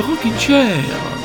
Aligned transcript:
le 0.00 0.06
rocking 0.06 0.38
chair. 0.38 1.19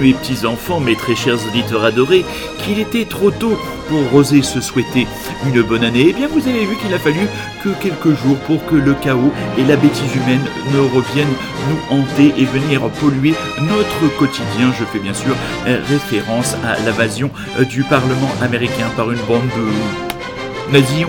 Mes 0.00 0.12
petits 0.12 0.46
enfants, 0.46 0.80
mes 0.80 0.96
très 0.96 1.14
chers 1.14 1.38
auditeurs 1.46 1.84
adorés, 1.84 2.24
qu'il 2.64 2.78
était 2.78 3.04
trop 3.04 3.30
tôt 3.30 3.58
pour 3.88 4.14
oser 4.14 4.42
se 4.42 4.60
souhaiter 4.60 5.06
une 5.46 5.62
bonne 5.62 5.84
année, 5.84 6.06
eh 6.10 6.12
bien 6.12 6.28
vous 6.28 6.46
avez 6.46 6.64
vu 6.64 6.76
qu'il 6.76 6.92
a 6.94 6.98
fallu 6.98 7.26
que 7.62 7.70
quelques 7.80 8.14
jours 8.14 8.36
pour 8.46 8.64
que 8.66 8.74
le 8.74 8.94
chaos 8.94 9.32
et 9.56 9.64
la 9.64 9.76
bêtise 9.76 10.14
humaine 10.14 10.44
ne 10.72 10.80
reviennent 10.80 11.26
nous 11.68 11.96
hanter 11.96 12.34
et 12.36 12.44
venir 12.44 12.82
polluer 13.00 13.34
notre 13.60 14.16
quotidien. 14.18 14.72
Je 14.78 14.84
fais 14.84 14.98
bien 14.98 15.14
sûr 15.14 15.34
euh, 15.66 15.80
référence 15.88 16.54
à 16.64 16.78
l'invasion 16.84 17.30
euh, 17.58 17.64
du 17.64 17.82
Parlement 17.82 18.30
américain 18.42 18.88
par 18.96 19.10
une 19.10 19.20
bande 19.20 19.48
de 19.56 20.72
nazillons, 20.72 21.08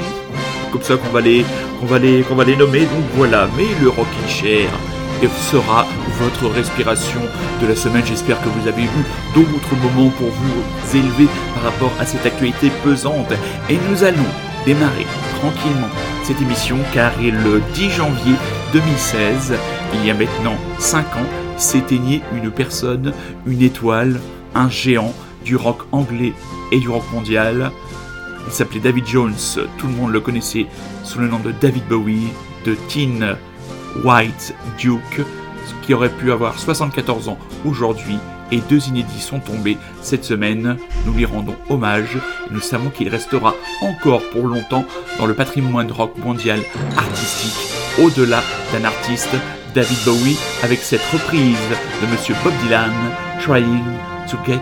comme 0.72 0.82
ça 0.82 0.96
qu'on 0.96 1.10
va 1.10 1.22
les, 1.22 1.46
qu'on 1.80 1.86
va 1.86 2.00
les, 2.00 2.22
qu'on 2.22 2.36
va 2.36 2.46
les 2.46 2.56
nommer. 2.56 2.82
Donc 2.82 3.04
voilà, 3.16 3.50
mais 3.58 3.68
le 3.82 3.90
Rockin' 3.90 4.28
Chair 4.28 4.70
sera 5.28 5.86
votre 6.20 6.48
respiration 6.48 7.20
de 7.62 7.68
la 7.68 7.76
semaine. 7.76 8.06
J'espère 8.06 8.42
que 8.42 8.50
vous 8.50 8.68
avez 8.68 8.84
eu 8.84 9.04
d'autres 9.36 9.76
moments 9.76 10.10
pour 10.12 10.30
vous 10.30 10.98
élever 10.98 11.28
par 11.54 11.72
rapport 11.72 11.92
à 12.00 12.06
cette 12.06 12.26
actualité 12.26 12.72
pesante. 12.84 13.34
Et 13.70 13.78
nous 13.90 14.04
allons 14.04 14.18
démarrer 14.66 15.06
tranquillement 15.40 15.90
cette 16.24 16.42
émission 16.42 16.78
car 16.94 17.12
le 17.22 17.62
10 17.74 17.90
janvier 17.92 18.36
2016, 18.74 19.54
il 19.96 20.06
y 20.06 20.12
a 20.12 20.14
maintenant 20.14 20.56
5 20.78 21.00
ans, 21.16 21.30
s'éteignait 21.58 22.22
une 22.34 22.52
personne, 22.52 23.14
une 23.46 23.62
étoile, 23.62 24.20
un 24.56 24.70
géant 24.70 25.14
du 25.44 25.56
rock 25.56 25.86
anglais 25.92 26.34
et 26.72 26.80
du 26.80 26.90
rock 26.90 27.04
mondial. 27.14 27.72
Il 28.48 28.54
s'appelait 28.54 28.80
David 28.80 29.06
Jones, 29.06 29.34
tout 29.78 29.88
le 29.88 29.94
monde 29.94 30.12
le 30.12 30.20
connaissait 30.20 30.68
sous 31.04 31.20
le 31.20 31.28
nom 31.28 31.40
de 31.40 31.52
David 31.52 31.84
Bowie, 31.88 32.30
de 32.66 32.76
Teen 32.88 33.36
White 34.04 34.56
Duke, 34.78 35.22
qui 35.82 35.94
aurait 35.94 36.10
pu 36.10 36.32
avoir 36.32 36.60
74 36.60 37.30
ans 37.30 37.38
aujourd'hui, 37.66 38.18
et 38.52 38.62
deux 38.70 38.88
inédits 38.88 39.22
sont 39.22 39.40
tombés 39.40 39.78
cette 40.02 40.26
semaine. 40.26 40.78
Nous 41.06 41.14
lui 41.14 41.26
rendons 41.26 41.56
hommage 41.70 42.16
et 42.16 42.54
nous 42.54 42.62
savons 42.62 42.90
qu'il 42.90 43.10
restera 43.10 43.54
encore 43.82 44.22
pour 44.32 44.48
longtemps 44.48 44.86
dans 45.18 45.26
le 45.26 45.34
patrimoine 45.34 45.92
rock 45.92 46.18
mondial 46.18 46.60
artistique, 46.98 47.74
au-delà 48.02 48.42
d'un 48.74 48.86
artiste, 48.86 49.36
David 49.76 49.98
Bowie, 50.06 50.38
avec 50.64 50.80
cette 50.80 51.06
reprise 51.12 51.58
de 52.02 52.08
Monsieur 52.12 52.36
Bob 52.44 52.54
Dylan, 52.64 52.92
Trying 53.42 53.84
to 54.30 54.38
Get 54.46 54.62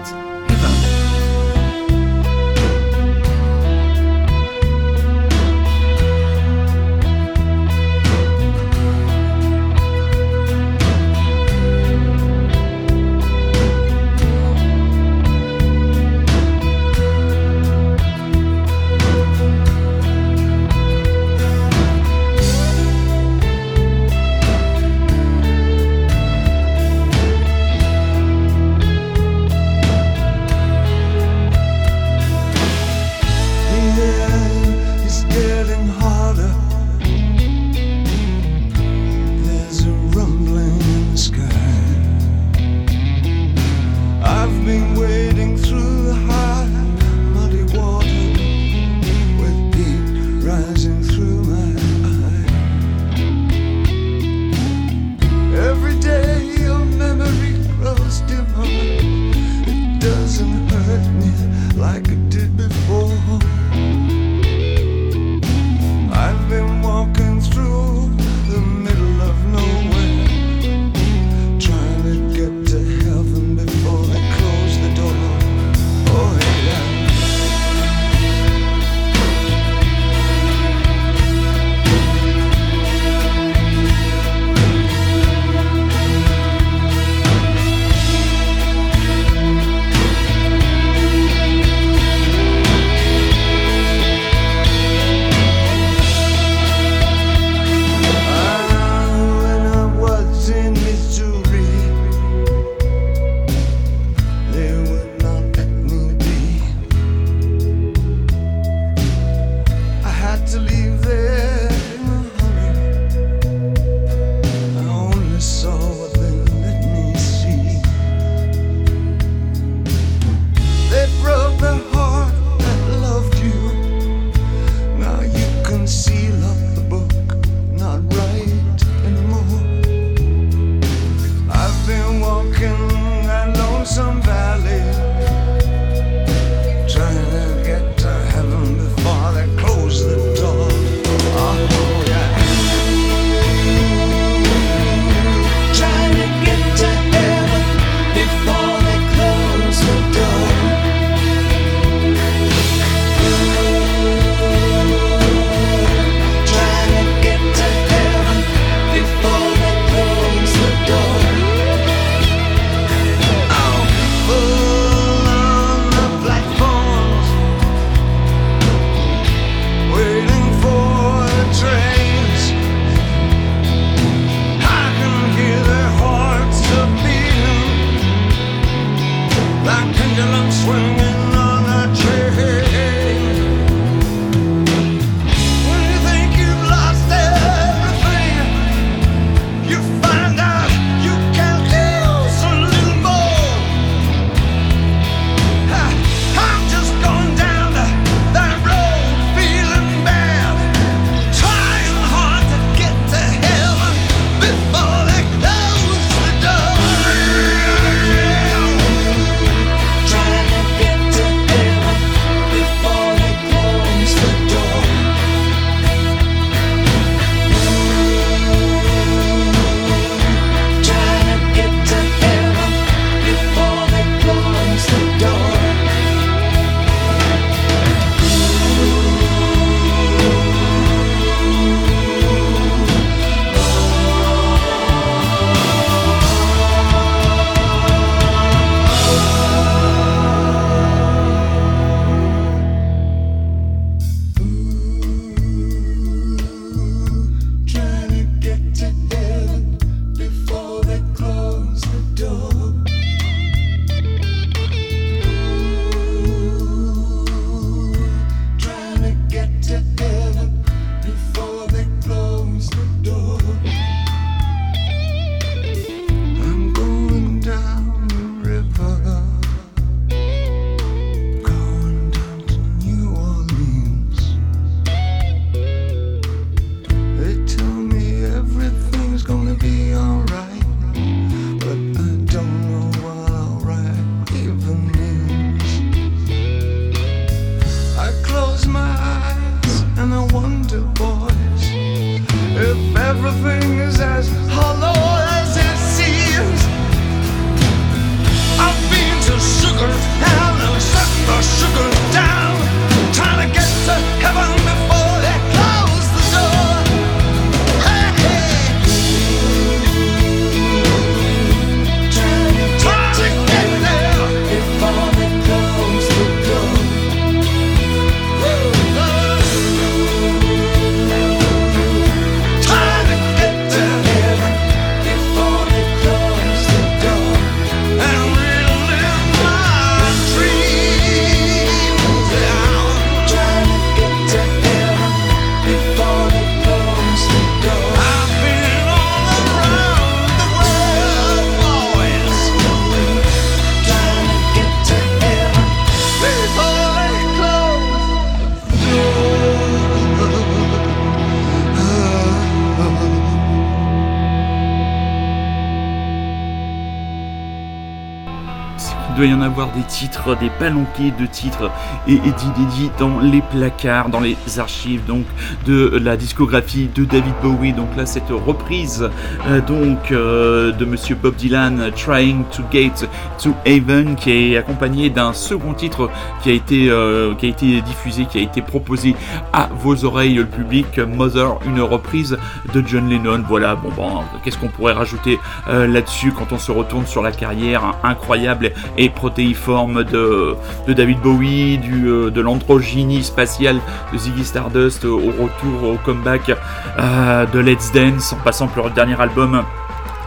doit 359.17 359.25
y 359.25 359.33
en 359.33 359.41
avoir 359.41 359.71
des 359.71 359.81
titres, 359.81 360.37
des 360.37 360.51
palanquets 360.59 361.11
de 361.19 361.25
titres 361.25 361.71
et 362.07 362.13
édits 362.13 362.91
dans 362.99 363.19
les 363.19 363.41
placards, 363.41 364.09
dans 364.09 364.19
les 364.19 364.37
archives 364.59 365.03
donc 365.05 365.25
de 365.65 365.97
la 365.97 366.15
discographie 366.15 366.87
de 366.93 367.03
David 367.03 367.33
Bowie. 367.41 367.73
Donc 367.73 367.95
là, 367.97 368.05
cette 368.05 368.29
reprise 368.29 369.09
euh, 369.47 369.59
donc 369.61 370.11
euh, 370.11 370.71
de 370.71 370.85
Monsieur 370.85 371.15
Bob 371.15 371.35
Dylan, 371.35 371.91
Trying 371.95 372.43
to 372.51 372.61
Get 372.71 373.07
to 373.41 373.55
Heaven, 373.65 374.15
qui 374.15 374.53
est 374.53 374.57
accompagné 374.57 375.09
d'un 375.09 375.33
second 375.33 375.73
titre 375.73 376.09
qui 376.43 376.51
a 376.51 376.53
été 376.53 376.89
euh, 376.89 377.33
qui 377.35 377.47
a 377.47 377.49
été 377.49 377.81
diffusé, 377.81 378.25
qui 378.25 378.37
a 378.37 378.41
été 378.41 378.61
proposé 378.61 379.15
à 379.51 379.67
vos 379.79 380.05
oreilles, 380.05 380.35
le 380.35 380.45
public, 380.45 380.99
Mother, 380.99 381.57
une 381.65 381.81
reprise 381.81 382.37
de 382.73 382.83
John 382.85 383.09
Lennon. 383.09 383.43
Voilà, 383.47 383.75
bon, 383.75 383.89
bon 383.95 384.23
qu'est-ce 384.43 384.57
qu'on 384.59 384.67
pourrait 384.67 384.93
rajouter 384.93 385.39
là-dessus 385.67 386.31
quand 386.31 386.51
on 386.51 386.59
se 386.59 386.71
retourne 386.71 387.07
sur 387.07 387.21
la 387.21 387.31
carrière 387.31 387.95
incroyable 388.03 388.71
et 388.97 389.06
protéiforme 389.09 390.03
de, 390.03 390.55
David 390.87 391.19
Bowie, 391.19 391.79
euh, 391.91 392.29
de 392.31 392.41
l'androgynie 392.41 393.23
spatiale 393.23 393.79
de 394.13 394.17
Ziggy 394.17 394.45
Stardust 394.45 395.05
au 395.05 395.17
retour, 395.17 395.83
au 395.83 395.97
comeback 396.03 396.51
euh, 396.99 397.45
de 397.45 397.59
Let's 397.59 397.91
Dance, 397.91 398.33
en 398.33 398.37
passant 398.37 398.67
par 398.67 398.85
leur 398.85 398.93
dernier 398.93 399.19
album 399.19 399.63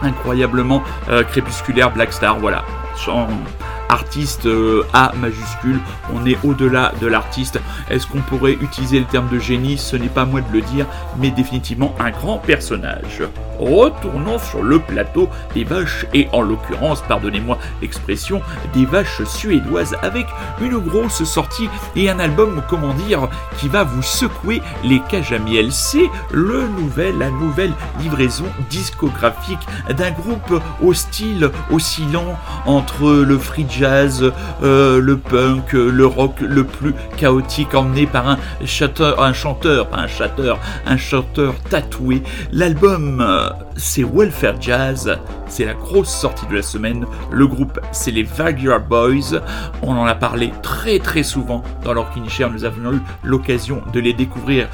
incroyablement 0.01 0.81
euh, 1.09 1.23
crépusculaire 1.23 1.91
Black 1.91 2.13
Star. 2.13 2.39
Voilà 2.39 2.63
artiste 3.91 4.45
euh, 4.45 4.83
A 4.93 5.11
majuscule, 5.19 5.79
on 6.13 6.25
est 6.25 6.37
au-delà 6.43 6.93
de 7.01 7.07
l'artiste. 7.07 7.59
Est-ce 7.89 8.07
qu'on 8.07 8.21
pourrait 8.21 8.53
utiliser 8.53 8.99
le 8.99 9.05
terme 9.05 9.27
de 9.29 9.37
génie? 9.37 9.77
Ce 9.77 9.95
n'est 9.95 10.07
pas 10.07 10.25
moi 10.25 10.41
de 10.41 10.51
le 10.51 10.61
dire, 10.61 10.87
mais 11.17 11.29
définitivement 11.29 11.93
un 11.99 12.09
grand 12.11 12.37
personnage. 12.37 13.23
Retournons 13.59 14.39
sur 14.39 14.63
le 14.63 14.79
plateau 14.79 15.29
des 15.53 15.63
vaches, 15.63 16.05
et 16.13 16.27
en 16.31 16.41
l'occurrence, 16.41 17.03
pardonnez-moi 17.07 17.59
l'expression, 17.81 18.41
des 18.73 18.85
vaches 18.85 19.23
suédoises 19.25 19.95
avec 20.01 20.25
une 20.61 20.79
grosse 20.79 21.23
sortie 21.23 21.69
et 21.95 22.09
un 22.09 22.19
album, 22.19 22.63
comment 22.67 22.93
dire, 22.93 23.27
qui 23.57 23.67
va 23.67 23.83
vous 23.83 24.01
secouer 24.01 24.61
les 24.83 24.99
cages 25.09 25.33
à. 25.33 25.41
C'est 25.71 26.09
le 26.31 26.67
nouvel, 26.69 27.17
la 27.17 27.29
nouvelle 27.29 27.73
livraison 27.99 28.45
discographique 28.69 29.59
d'un 29.95 30.11
groupe 30.11 30.61
au 30.81 30.93
style 30.93 31.51
oscillant 31.71 32.37
entre 32.65 33.11
le 33.11 33.37
free 33.37 33.65
jazz, 33.81 34.31
euh, 34.61 35.01
le 35.01 35.17
punk, 35.17 35.73
le 35.73 36.05
rock 36.05 36.35
le 36.41 36.63
plus 36.63 36.93
chaotique 37.17 37.73
emmené 37.73 38.05
par 38.05 38.29
un 38.29 38.37
chanteur, 38.63 39.23
un 39.23 39.33
chanteur, 39.33 39.87
un 39.91 40.05
chanteur, 40.05 40.59
un 40.85 40.97
chanteur 40.97 41.55
tatoué. 41.67 42.21
L'album, 42.51 43.21
euh, 43.21 43.49
c'est 43.75 44.03
Welfare 44.03 44.59
Jazz. 44.59 45.17
C'est 45.47 45.65
la 45.65 45.73
grosse 45.73 46.09
sortie 46.09 46.45
de 46.47 46.55
la 46.55 46.61
semaine. 46.61 47.05
Le 47.31 47.47
groupe, 47.47 47.79
c'est 47.91 48.11
les 48.11 48.23
Vaguer 48.23 48.77
Boys. 48.87 49.41
On 49.81 49.91
en 49.91 50.05
a 50.05 50.15
parlé 50.15 50.51
très 50.61 50.99
très 50.99 51.23
souvent 51.23 51.63
dans 51.83 51.93
Share. 52.27 52.51
Nous 52.51 52.63
avons 52.63 52.93
eu 52.93 53.01
l'occasion 53.23 53.81
de 53.91 53.99
les 53.99 54.13
découvrir 54.13 54.67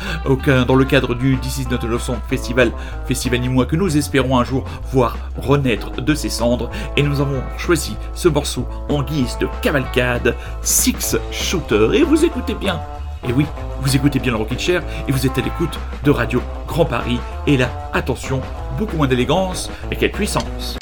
dans 0.68 0.76
le 0.76 0.86
cadre 0.86 1.16
du 1.16 1.38
This 1.38 1.60
Is 1.60 1.68
Not 1.70 1.78
a 1.78 2.20
Festival, 2.28 2.72
festival 3.08 3.40
ni 3.40 3.50
moi 3.50 3.66
que 3.66 3.76
nous 3.76 3.98
espérons 3.98 4.38
un 4.38 4.44
jour 4.44 4.66
voir 4.92 5.18
renaître 5.38 6.02
de 6.02 6.14
ses 6.14 6.30
cendres. 6.30 6.70
Et 6.96 7.04
nous 7.04 7.22
avons 7.22 7.42
choisi 7.58 7.96
ce 8.14 8.28
morceau 8.28 8.68
en 8.90 9.04
guise 9.04 9.38
de 9.40 9.48
cavalcade, 9.62 10.36
Six 10.62 11.18
Shooter. 11.32 11.90
Et 11.94 12.04
vous 12.04 12.26
écoutez 12.26 12.54
bien. 12.54 12.80
Et 13.28 13.34
oui, 13.34 13.46
vous 13.82 13.96
écoutez 13.96 14.20
bien 14.20 14.32
le 14.32 14.38
Rocket 14.38 14.60
Chair 14.60 14.84
et 15.08 15.12
vous 15.12 15.26
êtes 15.26 15.38
à 15.38 15.42
l'écoute 15.42 15.80
de 16.04 16.12
Radio 16.12 16.42
Grand 16.68 16.86
Paris. 16.86 17.20
Et 17.46 17.58
là, 17.58 17.70
attention, 17.94 18.42
beaucoup 18.78 18.96
moins 18.96 19.08
d'élégance, 19.08 19.70
mais 19.90 19.96
quelle 19.96 20.12
puissance 20.12 20.78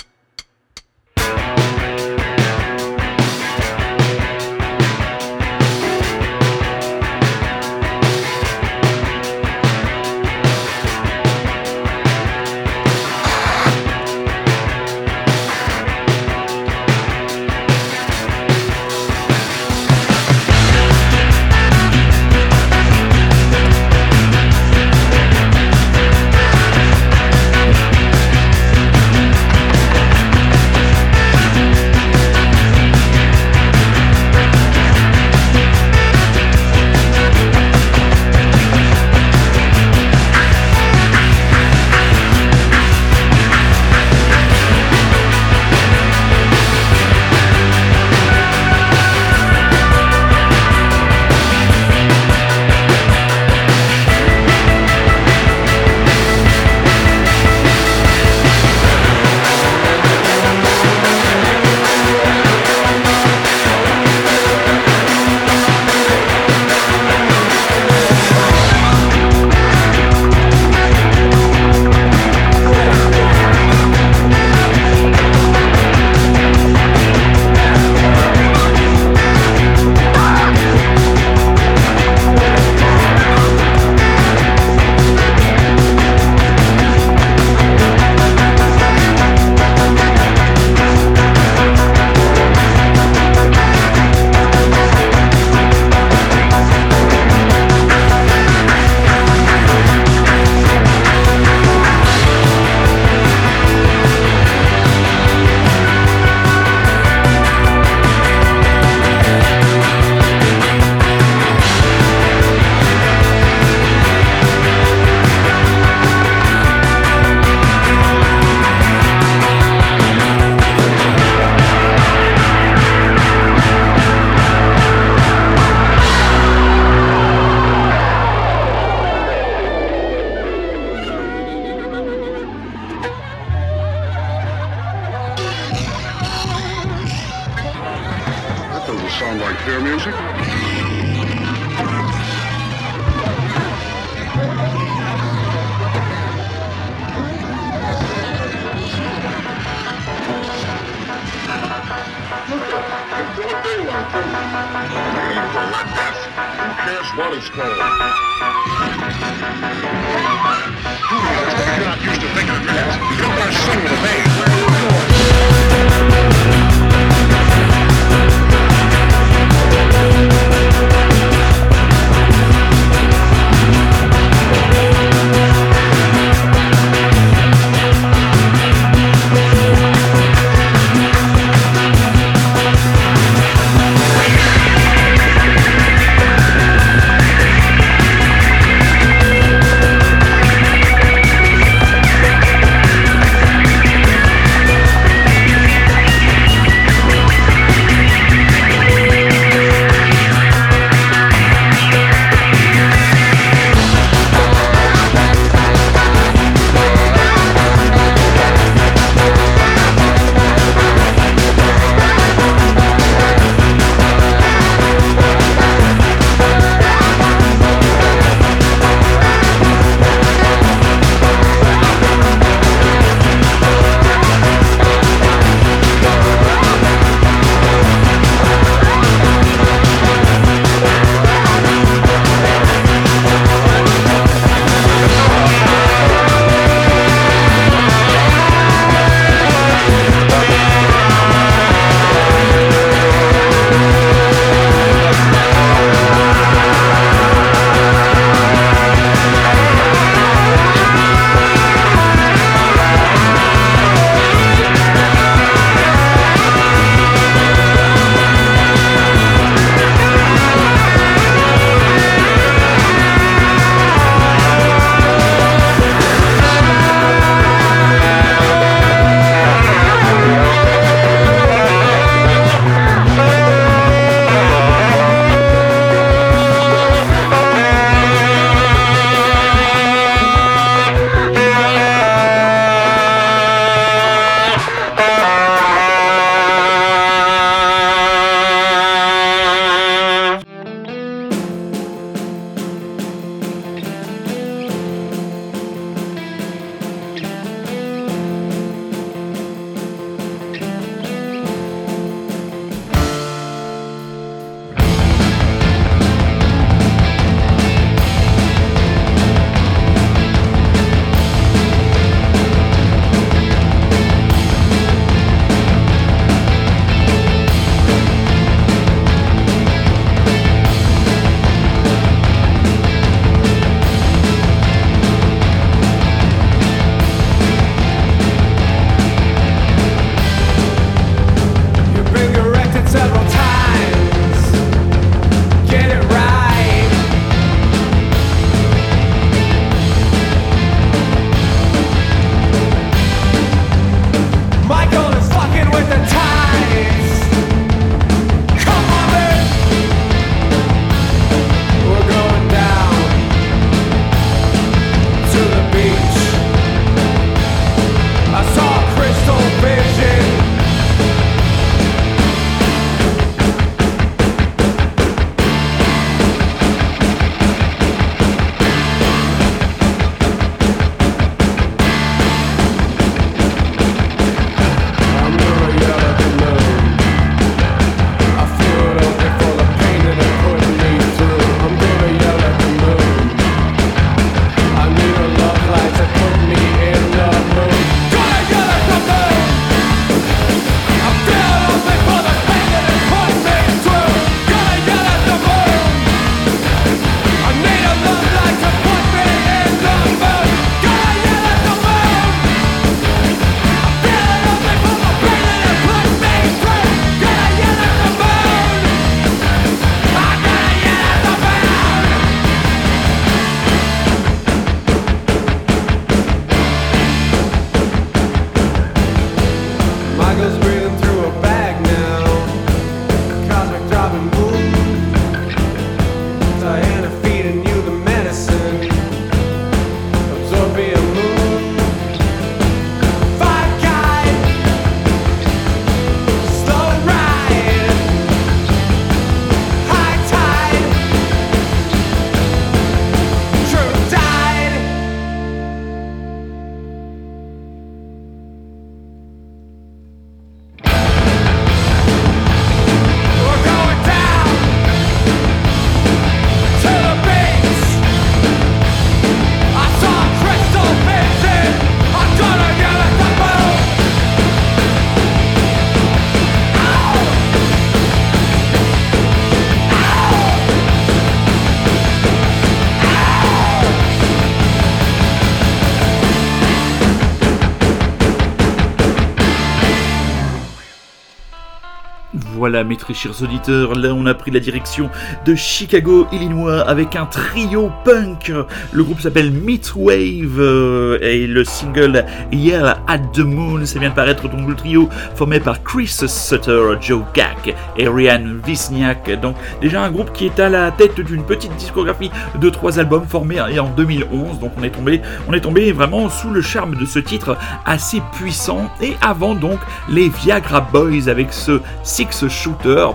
voilà, 482.65 482.83
mes 482.83 482.97
très 482.97 483.13
chers 483.13 483.43
auditeurs, 483.43 483.93
là 483.93 484.09
on 484.15 484.25
a 484.25 484.33
pris 484.33 484.49
la 484.49 484.59
direction 484.59 485.11
de 485.45 485.53
Chicago, 485.53 486.25
Illinois, 486.31 486.81
avec 486.81 487.15
un 487.15 487.27
trio 487.27 487.91
punk. 488.03 488.51
Le 488.91 489.03
groupe 489.03 489.21
s'appelle 489.21 489.51
Midwave 489.51 490.59
euh, 490.59 491.19
et 491.21 491.45
le 491.45 491.63
single 491.63 492.25
Yell 492.51 492.95
at 493.07 493.19
the 493.33 493.41
Moon, 493.41 493.85
ça 493.85 493.99
vient 493.99 494.09
de 494.09 494.15
paraître 494.15 494.49
donc 494.49 494.67
le 494.67 494.73
trio 494.73 495.07
formé 495.35 495.59
par 495.59 495.83
Chris 495.83 496.07
Sutter, 496.07 496.95
Joe 496.99 497.21
Gack 497.35 497.75
et 497.99 498.07
Ryan 498.07 498.41
Wisniak. 498.65 499.39
Donc 499.41 499.57
déjà 499.79 500.01
un 500.01 500.09
groupe 500.09 500.33
qui 500.33 500.47
est 500.47 500.59
à 500.59 500.67
la 500.67 500.89
tête 500.89 501.21
d'une 501.21 501.43
petite 501.43 501.75
discographie 501.75 502.31
de 502.59 502.69
trois 502.71 502.97
albums 502.97 503.27
formés 503.27 503.61
en 503.61 503.89
2011. 503.89 504.57
Donc 504.57 504.71
on 504.75 504.81
est 504.81 504.89
tombé, 504.89 505.21
on 505.47 505.53
est 505.53 505.61
tombé 505.61 505.91
vraiment 505.91 506.29
sous 506.29 506.49
le 506.49 506.63
charme 506.63 506.95
de 506.95 507.05
ce 507.05 507.19
titre 507.19 507.59
assez 507.85 508.23
puissant. 508.33 508.89
Et 509.03 509.13
avant 509.21 509.53
donc 509.53 509.77
les 510.09 510.29
Viagra 510.29 510.81
Boys 510.81 511.29
avec 511.29 511.53
ce 511.53 511.79
Six 512.01 512.54
Shooter. 512.55 513.07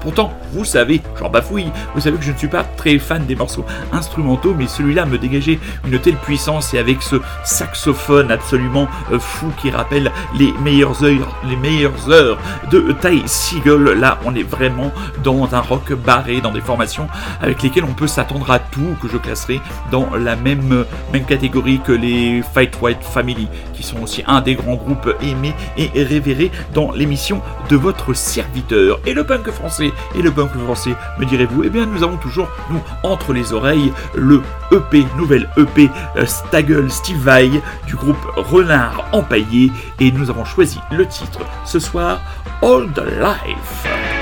Pourtant, 0.00 0.32
vous 0.52 0.64
savez, 0.64 1.02
j'en 1.18 1.28
bafouille, 1.28 1.70
vous 1.94 2.00
savez 2.00 2.16
que 2.16 2.24
je 2.24 2.32
ne 2.32 2.36
suis 2.36 2.48
pas 2.48 2.64
très 2.64 2.98
fan 2.98 3.24
des 3.26 3.36
morceaux 3.36 3.64
instrumentaux, 3.92 4.54
mais 4.56 4.66
celui-là 4.66 5.04
me 5.06 5.18
dégageait 5.18 5.58
une 5.86 5.98
telle 5.98 6.16
puissance 6.16 6.72
et 6.74 6.78
avec 6.78 7.02
ce 7.02 7.16
saxophone 7.44 8.30
absolument 8.30 8.88
euh, 9.12 9.18
fou 9.18 9.46
qui 9.60 9.70
rappelle 9.70 10.10
les 10.38 10.52
meilleures 10.62 11.04
heures, 11.04 11.36
les 11.48 11.56
meilleures 11.56 12.10
heures 12.10 12.38
de 12.70 12.92
Ty 13.00 13.22
Seagull. 13.26 13.90
Là, 13.90 14.18
on 14.24 14.34
est 14.34 14.42
vraiment 14.42 14.92
dans 15.22 15.54
un 15.54 15.60
rock 15.60 15.92
barré, 15.92 16.40
dans 16.40 16.52
des 16.52 16.60
formations 16.60 17.06
avec 17.40 17.62
lesquelles 17.62 17.84
on 17.84 17.94
peut 17.94 18.06
s'attendre 18.06 18.50
à 18.50 18.58
tout, 18.58 18.96
que 19.02 19.08
je 19.08 19.18
classerai 19.18 19.60
dans 19.90 20.14
la 20.16 20.36
même, 20.36 20.84
même 21.12 21.24
catégorie 21.24 21.80
que 21.84 21.92
les 21.92 22.42
Fight 22.54 22.76
White 22.80 23.02
Family, 23.02 23.48
qui 23.74 23.82
sont 23.82 24.02
aussi 24.02 24.22
un 24.26 24.40
des 24.40 24.54
grands 24.54 24.76
groupes 24.76 25.14
aimés 25.20 25.54
et 25.76 25.90
révérés 26.02 26.50
dans 26.72 26.92
l'émission 26.92 27.42
de 27.68 27.76
votre 27.76 28.14
Et 29.06 29.14
le 29.14 29.24
punk 29.24 29.50
français, 29.50 29.92
et 30.14 30.22
le 30.22 30.30
punk 30.30 30.52
français, 30.64 30.94
me 31.18 31.24
direz-vous, 31.24 31.64
eh 31.64 31.70
bien 31.70 31.86
nous 31.86 32.02
avons 32.02 32.16
toujours, 32.16 32.48
nous, 32.70 32.80
entre 33.02 33.32
les 33.32 33.52
oreilles, 33.52 33.92
le 34.14 34.42
EP, 34.72 35.04
nouvelle 35.16 35.48
EP 35.56 35.90
euh, 36.16 36.26
Staggle 36.26 36.90
Steve 36.90 37.18
Vai 37.18 37.50
du 37.86 37.96
groupe 37.96 38.22
Renard 38.36 39.04
Empaillé, 39.12 39.70
et 40.00 40.12
nous 40.12 40.30
avons 40.30 40.44
choisi 40.44 40.78
le 40.92 41.06
titre 41.06 41.40
ce 41.64 41.78
soir, 41.78 42.20
All 42.62 42.88
the 42.92 43.04
Life. 43.20 44.13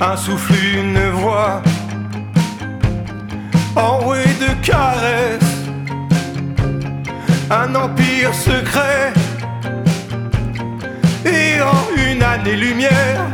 Un 0.00 0.16
souffle, 0.16 0.52
une 0.74 1.10
voix, 1.10 1.62
enroué 3.76 4.24
de 4.40 4.66
caresses. 4.66 5.54
Un 7.48 7.72
empire 7.76 8.34
secret 8.34 9.12
et 11.24 11.60
en 11.62 12.10
une 12.10 12.22
année-lumière, 12.22 13.26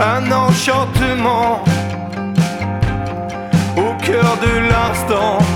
un 0.00 0.30
enchantement 0.30 1.64
au 3.76 3.92
cœur 4.04 4.38
de 4.40 4.60
l'instant. 4.70 5.55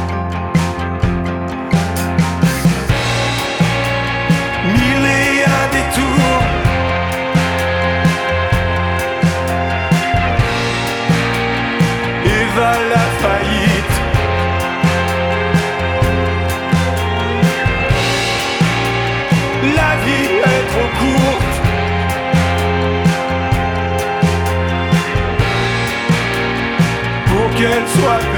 Qu'elle 27.60 27.88
soit 27.88 28.29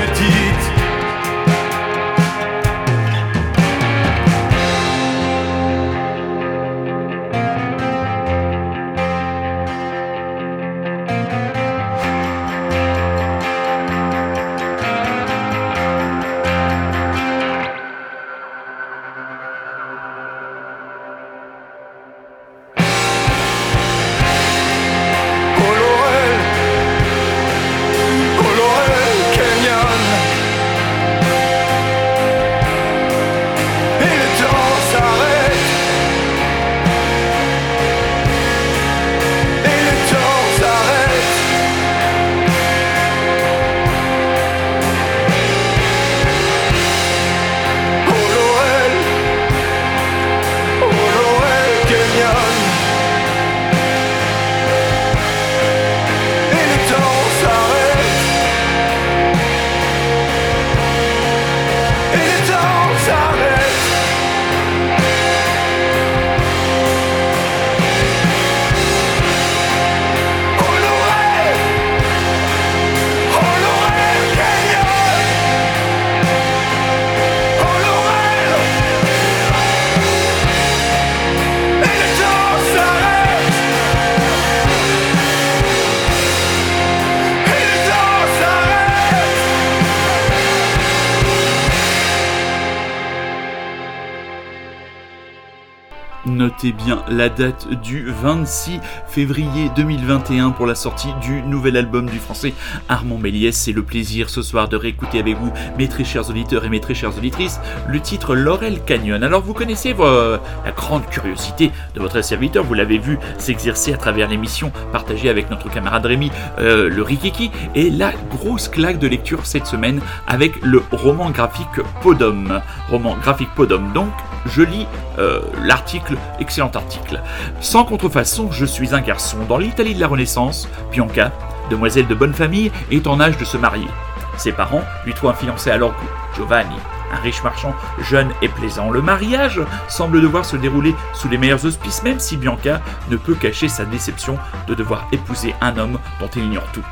la 97.08 97.28
date 97.28 97.68
du 97.82 98.06
26 98.10 98.80
février 99.08 99.70
2021 99.76 100.50
pour 100.50 100.66
la 100.66 100.74
sortie 100.74 101.12
du 101.20 101.42
nouvel 101.42 101.76
album 101.76 102.08
du 102.08 102.18
français 102.18 102.54
Armand 102.88 103.18
Méliès. 103.18 103.56
C'est 103.56 103.72
le 103.72 103.82
plaisir 103.82 104.30
ce 104.30 104.42
soir 104.42 104.68
de 104.68 104.76
réécouter 104.76 105.18
avec 105.18 105.36
vous, 105.36 105.52
mes 105.78 105.88
très 105.88 106.04
chers 106.04 106.28
auditeurs 106.28 106.64
et 106.64 106.68
mes 106.68 106.80
très 106.80 106.94
chères 106.94 107.16
auditrices, 107.16 107.60
le 107.88 108.00
titre 108.00 108.34
Laurel 108.34 108.80
Canyon. 108.84 109.22
Alors 109.22 109.42
vous 109.42 109.54
connaissez 109.54 109.94
la 109.94 110.70
grande 110.72 111.06
curiosité 111.08 111.70
de 111.94 112.00
votre 112.00 112.22
serviteur, 112.22 112.64
vous 112.64 112.74
l'avez 112.74 112.98
vu 112.98 113.18
s'exercer 113.38 113.92
à 113.92 113.96
travers 113.96 114.28
l'émission 114.28 114.72
partagée 114.92 115.28
avec 115.28 115.50
notre 115.50 115.70
camarade 115.70 116.06
Rémi, 116.06 116.30
euh, 116.58 116.88
le 116.88 117.02
Rikiki, 117.02 117.50
et 117.74 117.90
la 117.90 118.12
grosse 118.30 118.68
claque 118.68 118.98
de 118.98 119.06
lecture 119.06 119.46
cette 119.46 119.66
semaine 119.66 120.00
avec 120.26 120.60
le 120.62 120.82
roman 120.90 121.30
graphique 121.30 121.66
Podom. 122.02 122.60
Roman 122.90 123.16
graphique 123.16 123.50
Podom. 123.54 123.92
Donc 123.94 124.12
je 124.46 124.62
lis 124.62 124.86
euh, 125.18 125.40
l'article, 125.62 126.16
excellent 126.40 126.70
article. 126.74 127.20
Sans 127.60 127.84
contrefaçon, 127.84 128.50
je 128.50 128.64
suis 128.64 128.94
un 128.94 129.00
garçon. 129.00 129.38
Dans 129.48 129.58
l'Italie 129.58 129.94
de 129.94 130.00
la 130.00 130.08
Renaissance, 130.08 130.68
Bianca, 130.90 131.32
demoiselle 131.70 132.06
de 132.06 132.14
bonne 132.14 132.34
famille, 132.34 132.70
est 132.90 133.06
en 133.06 133.20
âge 133.20 133.38
de 133.38 133.44
se 133.44 133.56
marier. 133.56 133.88
Ses 134.36 134.52
parents 134.52 134.82
lui 135.04 135.14
trouvent 135.14 135.30
un 135.30 135.34
fiancé 135.34 135.70
à 135.70 135.76
leur 135.76 135.94
Giovanni, 136.34 136.76
un 137.12 137.20
riche 137.20 137.42
marchand 137.42 137.74
jeune 138.00 138.30
et 138.40 138.48
plaisant. 138.48 138.90
Le 138.90 139.02
mariage 139.02 139.60
semble 139.88 140.20
devoir 140.20 140.44
se 140.44 140.56
dérouler 140.56 140.94
sous 141.12 141.28
les 141.28 141.38
meilleurs 141.38 141.64
auspices, 141.64 142.02
même 142.02 142.18
si 142.18 142.36
Bianca 142.36 142.80
ne 143.10 143.16
peut 143.16 143.34
cacher 143.34 143.68
sa 143.68 143.84
déception 143.84 144.38
de 144.66 144.74
devoir 144.74 145.06
épouser 145.12 145.54
un 145.60 145.76
homme 145.76 145.98
dont 146.20 146.30
elle 146.34 146.44
ignore 146.44 146.70
tout. 146.72 146.84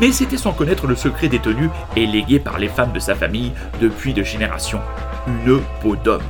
Mais 0.00 0.10
c'était 0.10 0.38
sans 0.38 0.52
connaître 0.52 0.86
le 0.86 0.96
secret 0.96 1.28
détenu 1.28 1.68
et 1.96 2.06
légué 2.06 2.40
par 2.40 2.58
les 2.58 2.68
femmes 2.68 2.92
de 2.92 2.98
sa 2.98 3.14
famille 3.14 3.52
depuis 3.80 4.14
de 4.14 4.22
générations. 4.22 4.80
Une 5.26 5.60
peau 5.80 5.96
d'homme. 5.96 6.22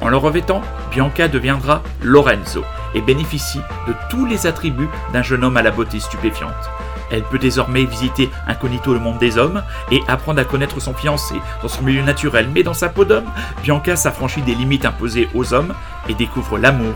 En 0.00 0.08
le 0.08 0.16
revêtant, 0.16 0.62
Bianca 0.90 1.28
deviendra 1.28 1.82
Lorenzo 2.02 2.64
et 2.94 3.00
bénéficie 3.00 3.60
de 3.86 3.94
tous 4.10 4.26
les 4.26 4.46
attributs 4.46 4.88
d'un 5.12 5.22
jeune 5.22 5.44
homme 5.44 5.56
à 5.56 5.62
la 5.62 5.70
beauté 5.70 6.00
stupéfiante. 6.00 6.70
Elle 7.12 7.22
peut 7.22 7.38
désormais 7.38 7.84
visiter 7.84 8.30
incognito 8.48 8.94
le 8.94 8.98
monde 8.98 9.18
des 9.18 9.36
hommes 9.36 9.62
et 9.90 10.00
apprendre 10.08 10.40
à 10.40 10.44
connaître 10.44 10.80
son 10.80 10.94
fiancé 10.94 11.34
dans 11.60 11.68
son 11.68 11.82
milieu 11.82 12.02
naturel. 12.02 12.48
Mais 12.52 12.62
dans 12.62 12.74
sa 12.74 12.88
peau 12.88 13.04
d'homme, 13.04 13.30
Bianca 13.62 13.96
s'affranchit 13.96 14.42
des 14.42 14.54
limites 14.54 14.86
imposées 14.86 15.28
aux 15.34 15.52
hommes 15.52 15.74
et 16.08 16.14
découvre 16.14 16.58
l'amour 16.58 16.94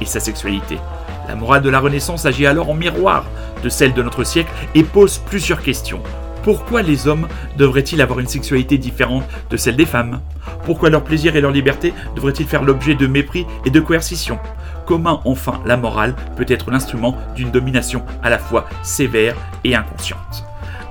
et 0.00 0.04
sa 0.04 0.20
sexualité. 0.20 0.78
La 1.28 1.34
morale 1.34 1.62
de 1.62 1.70
la 1.70 1.80
Renaissance 1.80 2.26
agit 2.26 2.46
alors 2.46 2.70
en 2.70 2.74
miroir 2.74 3.24
de 3.62 3.68
celle 3.68 3.92
de 3.92 4.02
notre 4.02 4.22
siècle 4.22 4.52
et 4.74 4.84
pose 4.84 5.18
plusieurs 5.18 5.60
questions. 5.60 6.02
Pourquoi 6.46 6.82
les 6.82 7.08
hommes 7.08 7.26
devraient-ils 7.56 8.00
avoir 8.00 8.20
une 8.20 8.28
sexualité 8.28 8.78
différente 8.78 9.24
de 9.50 9.56
celle 9.56 9.74
des 9.74 9.84
femmes? 9.84 10.20
Pourquoi 10.64 10.90
leur 10.90 11.02
plaisir 11.02 11.34
et 11.34 11.40
leur 11.40 11.50
liberté 11.50 11.92
devraient-ils 12.14 12.46
faire 12.46 12.62
l'objet 12.62 12.94
de 12.94 13.08
mépris 13.08 13.44
et 13.64 13.70
de 13.70 13.80
coercition? 13.80 14.38
Comment 14.86 15.22
enfin 15.24 15.60
la 15.66 15.76
morale 15.76 16.14
peut 16.36 16.46
être 16.46 16.70
l'instrument 16.70 17.16
d'une 17.34 17.50
domination 17.50 18.04
à 18.22 18.30
la 18.30 18.38
fois 18.38 18.66
sévère 18.84 19.34
et 19.64 19.74
inconsciente? 19.74 20.44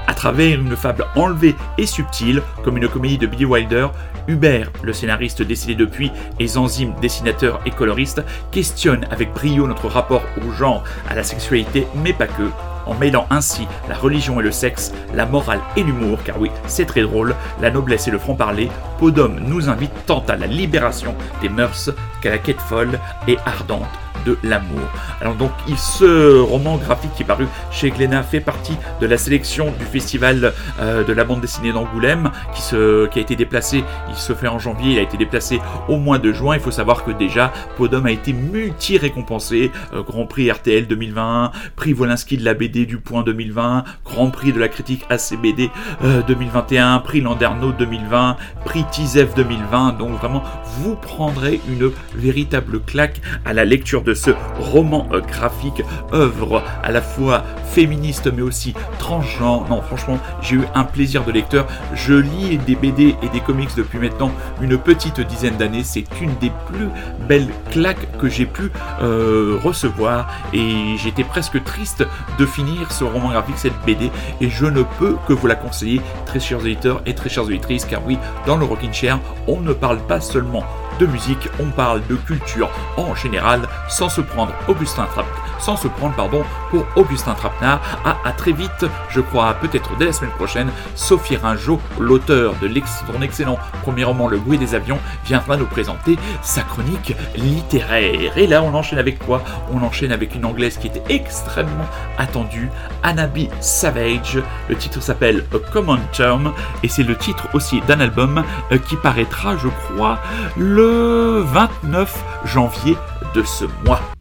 À 0.07 0.13
travers 0.13 0.59
une 0.59 0.75
fable 0.75 1.05
enlevée 1.15 1.55
et 1.77 1.85
subtile, 1.85 2.41
comme 2.65 2.75
une 2.75 2.89
comédie 2.89 3.17
de 3.17 3.25
Billy 3.25 3.45
Wilder, 3.45 3.87
Hubert, 4.27 4.71
le 4.83 4.93
scénariste 4.93 5.41
décédé 5.41 5.75
depuis, 5.75 6.11
et 6.39 6.47
Zanzim, 6.47 6.93
dessinateur 7.01 7.61
et 7.65 7.71
coloriste, 7.71 8.23
questionne 8.51 9.05
avec 9.11 9.33
brio 9.33 9.67
notre 9.67 9.87
rapport 9.87 10.23
au 10.45 10.51
genre, 10.51 10.83
à 11.09 11.15
la 11.15 11.23
sexualité, 11.23 11.87
mais 11.95 12.13
pas 12.13 12.27
que, 12.27 12.49
en 12.85 12.93
mêlant 12.93 13.25
ainsi 13.29 13.67
la 13.89 13.95
religion 13.95 14.39
et 14.39 14.43
le 14.43 14.51
sexe, 14.51 14.93
la 15.13 15.25
morale 15.25 15.61
et 15.75 15.83
l'humour, 15.83 16.19
car 16.23 16.39
oui, 16.39 16.51
c'est 16.67 16.85
très 16.85 17.01
drôle, 17.01 17.35
la 17.61 17.71
noblesse 17.71 18.07
et 18.07 18.11
le 18.11 18.19
franc-parler, 18.19 18.69
Podom 18.99 19.35
nous 19.41 19.69
invite 19.69 20.05
tant 20.05 20.23
à 20.27 20.35
la 20.35 20.47
libération 20.47 21.15
des 21.41 21.49
mœurs 21.49 21.91
qu'à 22.21 22.29
la 22.29 22.37
quête 22.37 22.61
folle 22.61 22.99
et 23.27 23.37
ardente 23.45 24.04
de 24.25 24.37
l'amour. 24.43 24.81
Alors 25.21 25.35
donc, 25.35 25.51
ce 25.77 26.39
roman 26.39 26.77
graphique 26.77 27.13
qui 27.15 27.23
est 27.23 27.25
paru 27.25 27.47
chez 27.71 27.91
Glénat 27.91 28.23
fait 28.23 28.39
partie 28.39 28.75
de 29.01 29.05
la 29.05 29.17
sélection 29.17 29.73
du 29.77 29.85
festival 29.85 30.53
euh, 30.79 31.03
de 31.03 31.13
la 31.13 31.23
bande 31.23 31.41
dessinée 31.41 31.71
d'Angoulême 31.71 32.31
qui, 32.53 32.75
a 32.75 33.21
été 33.21 33.35
déplacé, 33.35 33.83
il 34.09 34.15
se 34.15 34.33
fait 34.33 34.47
en 34.47 34.59
janvier, 34.59 34.93
il 34.93 34.99
a 34.99 35.01
été 35.01 35.17
déplacé 35.17 35.61
au 35.87 35.97
mois 35.97 36.17
de 36.17 36.31
juin. 36.33 36.55
Il 36.55 36.61
faut 36.61 36.71
savoir 36.71 37.03
que 37.03 37.11
déjà, 37.11 37.53
Podom 37.77 38.05
a 38.05 38.11
été 38.11 38.33
multi-récompensé. 38.33 39.71
Euh, 39.93 40.01
Grand 40.03 40.25
Prix 40.25 40.51
RTL 40.51 40.87
2021, 40.87 41.51
Prix 41.75 41.93
Wolinski 41.93 42.37
de 42.37 42.45
la 42.45 42.53
BD 42.53 42.85
du 42.85 42.97
Point 42.97 43.23
2020, 43.23 43.83
Grand 44.03 44.29
Prix 44.31 44.53
de 44.53 44.59
la 44.59 44.67
critique 44.67 45.05
ACBD 45.09 45.69
euh, 46.03 46.21
2021, 46.23 46.99
Prix 46.99 47.21
Landerneau 47.21 47.71
2020, 47.71 48.37
Prix 48.65 48.85
Tizef 48.91 49.35
2020. 49.35 49.97
Donc 49.99 50.11
vraiment, 50.13 50.43
vous 50.79 50.95
prendrez 50.95 51.59
une 51.69 51.91
véritable 52.15 52.79
claque 52.81 53.21
à 53.45 53.53
la 53.53 53.65
lecture 53.65 54.01
de 54.01 54.13
ce 54.15 54.31
roman 54.59 55.07
euh, 55.11 55.21
graphique, 55.21 55.83
œuvre 56.13 56.63
à 56.83 56.91
la 56.91 57.01
fois 57.01 57.43
féministe 57.71 58.31
mais 58.33 58.41
aussi 58.41 58.73
transgenre. 58.99 59.67
Non, 59.69 59.81
franchement, 59.81 60.17
j'ai 60.41 60.55
eu 60.55 60.63
un 60.73 60.83
plaisir 60.83 61.23
de 61.23 61.31
lecteur. 61.31 61.67
Je 61.93 62.13
lis 62.13 62.57
des 62.57 62.75
BD 62.75 63.15
et 63.21 63.29
des 63.29 63.39
comics 63.39 63.75
depuis 63.75 63.99
maintenant 63.99 64.31
une 64.61 64.77
petite 64.77 65.19
dizaine 65.21 65.57
d'années. 65.57 65.83
C'est 65.83 66.05
une 66.21 66.33
des 66.35 66.51
plus 66.67 66.89
belles 67.27 67.49
claques 67.71 68.17
que 68.17 68.27
j'ai 68.27 68.45
pu 68.45 68.71
euh, 69.01 69.59
recevoir 69.63 70.27
et 70.53 70.97
j'étais 70.97 71.23
presque 71.23 71.63
triste 71.63 72.05
de 72.37 72.45
finir 72.45 72.91
ce 72.91 73.03
roman 73.03 73.29
graphique, 73.29 73.57
cette 73.57 73.79
BD, 73.85 74.11
et 74.41 74.49
je 74.49 74.65
ne 74.65 74.83
peux 74.83 75.15
que 75.27 75.33
vous 75.33 75.47
la 75.47 75.55
conseiller, 75.55 76.01
très 76.25 76.39
chers 76.39 76.65
éditeurs 76.65 77.01
et 77.05 77.13
très 77.13 77.29
chères 77.29 77.43
auditrices, 77.43 77.85
car 77.85 78.01
oui, 78.05 78.17
dans 78.45 78.57
le 78.57 78.65
Rockin' 78.65 78.93
Chair, 78.93 79.19
on 79.47 79.59
ne 79.59 79.73
parle 79.73 79.99
pas 79.99 80.21
seulement 80.21 80.63
de 80.99 81.05
musique, 81.05 81.49
on 81.59 81.69
parle 81.71 82.01
de 82.07 82.15
culture 82.15 82.69
en 82.97 83.15
général, 83.15 83.67
sans 83.89 84.09
se 84.09 84.21
prendre 84.21 84.53
Augustin 84.67 85.05
Trapp, 85.05 85.25
sans 85.59 85.75
se 85.75 85.87
prendre 85.87 86.15
pardon 86.15 86.43
pour 86.69 86.85
Augustin 86.95 87.33
Trapenard. 87.33 87.81
À, 88.03 88.31
très 88.31 88.51
vite, 88.51 88.85
je 89.09 89.21
crois 89.21 89.53
peut-être 89.55 89.95
dès 89.97 90.05
la 90.05 90.13
semaine 90.13 90.31
prochaine, 90.31 90.69
Sophie 90.95 91.37
Ringeau, 91.37 91.79
l'auteur 91.99 92.53
de 92.61 92.67
son 92.85 93.21
excellent 93.21 93.57
premier 93.81 94.03
roman 94.03 94.27
Le 94.27 94.37
bruit 94.37 94.57
des 94.57 94.75
avions, 94.75 94.99
viendra 95.25 95.57
nous 95.57 95.65
présenter 95.65 96.17
sa 96.41 96.61
chronique 96.61 97.15
littéraire. 97.35 98.37
Et 98.37 98.47
là, 98.47 98.61
on 98.61 98.73
enchaîne 98.73 98.99
avec 98.99 99.19
quoi? 99.19 99.41
On 99.71 99.81
enchaîne 99.81 100.11
avec 100.11 100.35
une 100.35 100.45
anglaise 100.45 100.77
qui 100.77 100.87
était 100.87 101.03
extrêmement 101.09 101.85
attendue, 102.17 102.69
Anabi 103.03 103.49
Savage. 103.59 104.39
Le 104.69 104.75
titre 104.75 105.01
s'appelle 105.01 105.45
A 105.53 105.71
Common 105.71 105.99
Term 106.11 106.51
et 106.83 106.87
c'est 106.87 107.03
le 107.03 107.15
titre 107.15 107.47
aussi 107.53 107.81
d'un 107.81 107.99
album 107.99 108.43
euh, 108.71 108.77
qui 108.77 108.95
paraîtra, 108.97 109.57
je 109.57 109.67
crois, 109.67 110.19
le 110.57 111.43
29 111.45 112.23
janvier 112.45 112.95
de 113.33 113.43
ce 113.43 113.65
mois. 113.85 114.14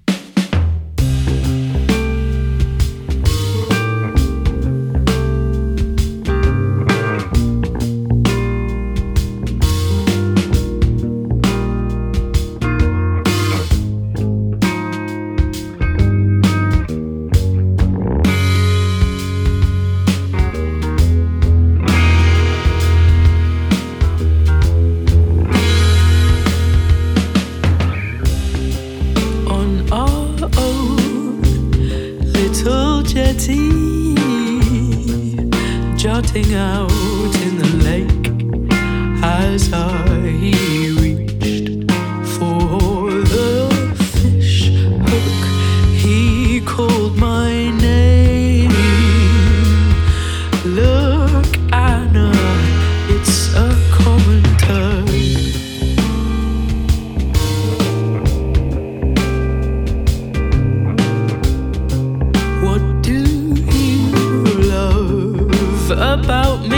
About 65.98 66.61
me? 66.62 66.73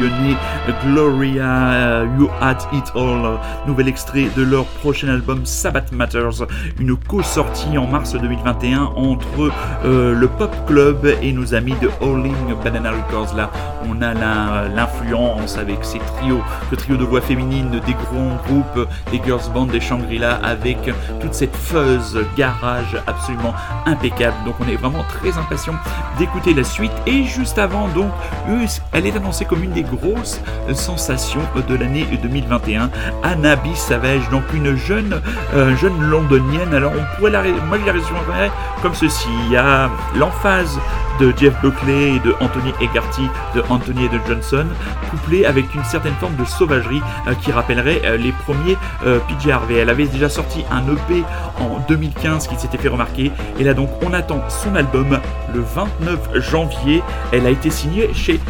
Lyonnais 0.00 0.36
Gloria 0.84 2.04
You 2.18 2.28
Had 2.40 2.58
It 2.72 2.92
All, 2.94 3.38
nouvel 3.66 3.88
extrait 3.88 4.28
de 4.36 4.42
leur 4.42 4.64
prochain 4.64 5.08
album 5.08 5.44
Sabbath 5.44 5.92
Matters, 5.92 6.46
une 6.78 6.96
co-sortie 6.96 7.76
en 7.78 7.86
mars 7.86 8.12
2021 8.12 8.82
entre 8.96 9.50
euh, 9.84 10.14
le 10.14 10.28
Pop 10.28 10.54
Club 10.66 11.06
et 11.22 11.32
nos 11.32 11.54
amis 11.54 11.74
de 11.80 11.90
Howling 12.00 12.54
Banana 12.62 12.92
Records. 12.92 13.34
Là, 13.36 13.50
on 13.88 14.00
a 14.02 14.14
l'influence 14.68 15.58
avec 15.58 15.84
ces 15.84 15.98
trios, 15.98 16.42
ce 16.70 16.76
trio 16.76 16.96
de 16.96 17.04
voix 17.04 17.20
féminines 17.20 17.80
des 17.86 17.94
grands 17.94 18.36
groupes, 18.46 18.88
des 19.10 19.20
girls 19.24 19.50
band, 19.52 19.66
des 19.66 19.80
Shangri-La, 19.80 20.34
avec 20.36 20.78
toute 21.20 21.34
cette 21.34 21.56
fuzz 21.56 22.18
garage 22.36 22.96
absolument 23.06 23.54
impeccable. 23.86 24.36
Donc 24.44 24.54
on 24.60 24.68
est 24.68 24.76
vraiment 24.76 25.04
très 25.08 25.36
impatient 25.38 25.74
d'écouter 26.18 26.54
la 26.54 26.64
suite. 26.64 26.92
Et 27.06 27.24
juste 27.24 27.58
avant, 27.58 27.88
donc, 27.88 28.10
elle 28.92 29.06
est 29.06 29.16
annoncée 29.16 29.44
comme 29.44 29.62
une 29.62 29.72
des 29.72 29.82
grosses 29.82 30.40
sensations 30.74 31.40
de 31.68 31.74
l'année 31.74 32.06
2021. 32.22 32.90
Anna 33.22 33.56
B. 33.56 33.74
Savage, 33.74 34.28
donc 34.30 34.42
une 34.52 34.76
jeune, 34.76 35.20
euh, 35.54 35.74
jeune 35.76 35.98
londonienne. 36.02 36.74
Alors 36.74 36.92
on 36.94 37.16
pourrait 37.16 37.30
la, 37.30 37.42
moi 37.42 37.78
je 37.80 37.86
la 37.86 37.92
résumerais 37.92 38.50
comme 38.82 38.94
ceci. 38.94 39.28
Il 39.46 39.52
y 39.52 39.56
a 39.56 39.90
l'emphase 40.16 40.78
de 41.20 41.32
Jeff 41.36 41.54
Buckley 41.62 42.16
et 42.16 42.18
de 42.20 42.34
Anthony 42.40 42.72
Egarty 42.80 43.28
de 43.54 43.62
Anthony 43.68 44.06
et 44.06 44.08
de 44.08 44.18
Johnson, 44.26 44.66
couplé 45.10 45.44
avec 45.44 45.74
une 45.74 45.84
certaine 45.84 46.14
forme 46.14 46.36
de 46.36 46.44
sauvagerie 46.44 47.02
euh, 47.26 47.34
qui 47.34 47.52
rappellerait 47.52 48.02
euh, 48.04 48.16
les 48.16 48.32
premiers 48.32 48.76
PJ 49.02 49.48
Harvey. 49.48 49.76
Elle 49.76 49.90
avait 49.90 50.06
déjà 50.06 50.28
sorti 50.28 50.64
un 50.70 50.82
EP 50.82 51.22
en 51.60 51.80
2015 51.88 52.46
qui 52.46 52.56
s'était 52.56 52.78
fait 52.78 52.88
remarquer. 52.88 53.30
Et 53.58 53.64
là 53.64 53.74
donc 53.74 53.90
on 54.04 54.12
attend 54.12 54.40
son 54.48 54.74
album 54.74 55.18
le 55.54 55.60
29 55.60 56.40
janvier. 56.50 57.02
Elle 57.32 57.46
a 57.46 57.50
été 57.50 57.70
signée 57.70 58.10
chez 58.14 58.40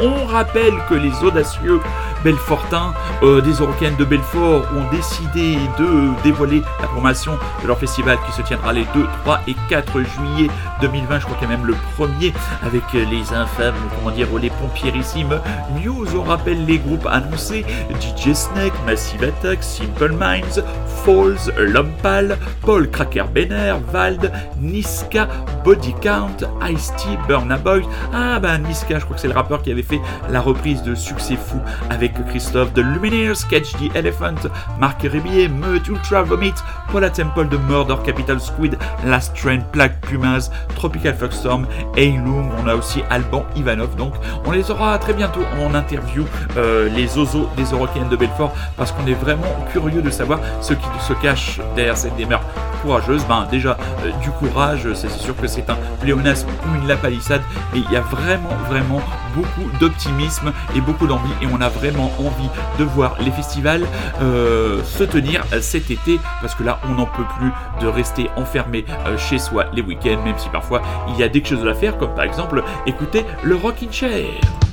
On 0.00 0.26
rappelle 0.26 0.74
que 0.88 0.94
les 0.94 1.12
audacieux 1.24 1.80
Belfortins 2.24 2.94
euh, 3.22 3.40
des 3.40 3.52
Eurocaines 3.52 3.96
de 3.96 4.04
Belfort 4.04 4.64
ont 4.76 4.90
décidé 4.90 5.56
de 5.78 6.22
dévoiler 6.22 6.62
la 6.80 6.88
formation 6.88 7.38
de 7.62 7.66
leur 7.66 7.78
festival 7.78 8.18
qui 8.26 8.32
se 8.32 8.42
tiendra 8.42 8.72
les 8.72 8.84
2, 8.94 9.06
3 9.24 9.40
et 9.46 9.54
4 9.68 10.00
juillet 10.00 10.50
2020. 10.80 11.20
Je 11.20 11.24
crois 11.24 11.36
qu'il 11.38 11.48
y 11.48 11.52
a 11.52 11.56
même 11.56 11.66
le 11.66 11.76
premier 11.96 12.32
avec 12.62 12.82
les 12.92 13.32
infâmes, 13.32 13.74
comment 13.96 14.14
dire, 14.14 14.26
les 14.40 14.50
pompierissimes. 14.50 15.40
News, 15.82 16.06
on 16.16 16.22
rappelle 16.22 16.64
les 16.66 16.78
groupes 16.78 17.06
annoncés 17.06 17.64
DJ 18.00 18.32
Snake, 18.34 18.72
Massive 18.86 19.24
Attack, 19.24 19.62
Simple 19.62 20.12
Minds, 20.12 20.62
Falls, 21.04 21.52
Lompal, 21.56 22.36
Paul 22.62 22.90
Cracker 22.90 23.24
Benner, 23.32 23.74
Vald, 23.92 24.32
Niska, 24.60 25.28
Body 25.64 25.94
Count, 26.02 26.44
Ice-T, 26.70 27.18
Burna 27.26 27.56
Boy. 27.56 27.82
Ah 28.12 28.38
bah 28.40 28.58
Niska, 28.58 28.97
je 28.98 29.04
crois 29.04 29.16
que 29.16 29.20
c'est 29.20 29.28
le 29.28 29.34
rappeur 29.34 29.62
qui 29.62 29.70
avait 29.70 29.82
fait 29.82 30.00
la 30.30 30.40
reprise 30.40 30.82
de 30.82 30.94
Succès 30.94 31.36
Fou 31.36 31.60
avec 31.90 32.12
Christophe 32.26 32.72
de 32.72 32.82
Lumineers, 32.82 33.34
Catch 33.50 33.72
the 33.72 33.94
Elephant, 33.94 34.48
Marc 34.78 35.02
Ribier, 35.02 35.48
Meut, 35.48 35.82
Ultra 35.88 36.22
Vomit, 36.22 36.54
Paula 36.90 37.10
Temple 37.10 37.48
de 37.48 37.56
Murder, 37.56 37.96
Capital 38.04 38.40
Squid, 38.40 38.78
Last 39.04 39.34
Train, 39.36 39.60
Plague 39.72 39.98
Pumas, 40.00 40.50
Tropical 40.74 41.14
Foxstorm, 41.14 41.66
Heilung, 41.96 42.50
on 42.62 42.68
a 42.68 42.74
aussi 42.74 43.02
Alban 43.10 43.44
Ivanov, 43.56 43.94
donc 43.96 44.14
on 44.44 44.50
les 44.50 44.70
aura 44.70 44.98
très 44.98 45.14
bientôt 45.14 45.42
en 45.60 45.74
interview, 45.74 46.24
euh, 46.56 46.88
les 46.88 47.18
osos 47.18 47.48
des 47.56 47.64
Eurocaines 47.64 48.08
de 48.08 48.16
Belfort, 48.16 48.52
parce 48.76 48.92
qu'on 48.92 49.06
est 49.06 49.14
vraiment 49.14 49.66
curieux 49.72 50.02
de 50.02 50.10
savoir 50.10 50.40
ce 50.60 50.74
qui 50.74 50.86
se 51.06 51.12
cache 51.14 51.60
derrière 51.76 51.96
cette 51.96 52.16
démarche 52.16 52.44
courageuse. 52.82 53.24
Ben 53.28 53.46
déjà 53.50 53.76
euh, 54.04 54.10
du 54.22 54.30
courage, 54.30 54.88
c'est 54.94 55.10
sûr 55.10 55.36
que 55.36 55.46
c'est 55.46 55.68
un 55.70 55.76
pléonasme 56.00 56.48
ou 56.48 56.80
une 56.80 56.88
lapalissade, 56.88 57.42
mais 57.72 57.80
il 57.80 57.92
y 57.92 57.96
a 57.96 58.00
vraiment 58.00 58.54
vraiment 58.68 59.00
beaucoup 59.34 59.70
d'optimisme 59.78 60.52
et 60.74 60.80
beaucoup 60.80 61.06
d'envie 61.06 61.32
et 61.42 61.46
on 61.52 61.60
a 61.60 61.68
vraiment 61.68 62.10
envie 62.18 62.48
de 62.78 62.84
voir 62.84 63.16
les 63.20 63.30
festivals 63.30 63.86
euh, 64.20 64.82
se 64.84 65.04
tenir 65.04 65.44
cet 65.60 65.90
été 65.90 66.18
parce 66.40 66.54
que 66.54 66.62
là 66.64 66.80
on 66.88 66.94
n'en 66.94 67.06
peut 67.06 67.24
plus 67.38 67.52
de 67.80 67.86
rester 67.86 68.30
enfermé 68.36 68.84
euh, 69.06 69.16
chez 69.16 69.38
soi 69.38 69.66
les 69.72 69.82
week-ends 69.82 70.22
même 70.24 70.38
si 70.38 70.48
parfois 70.48 70.82
il 71.08 71.16
y 71.16 71.22
a 71.22 71.28
des 71.28 71.44
choses 71.44 71.66
à 71.66 71.74
faire 71.74 71.96
comme 71.98 72.14
par 72.14 72.24
exemple 72.24 72.62
écouter 72.86 73.24
le 73.42 73.56
Rockin' 73.56 73.92
Chair. 73.92 74.67